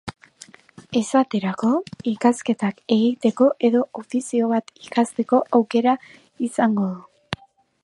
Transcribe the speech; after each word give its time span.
Esaterako, 0.99 1.69
ikasketak 2.11 2.79
egiteko 2.97 3.49
edo 3.71 3.83
ofizio 4.03 4.49
bat 4.55 4.75
ikasteko 4.89 5.45
aukera 5.61 5.97
izango 6.51 6.91
du. 6.93 7.41